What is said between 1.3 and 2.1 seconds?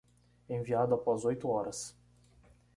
horas